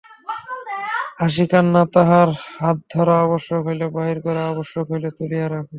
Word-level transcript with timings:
হাসিকান্না 1.19 1.81
তাহার 1.93 2.29
হাতধরা, 2.57 3.15
আবশ্যক 3.25 3.61
হইলে 3.67 3.85
বাহির 3.97 4.17
করে, 4.25 4.39
আবশ্যক 4.51 4.85
হইলে 4.91 5.09
তুলিয়া 5.17 5.47
রাখে। 5.47 5.69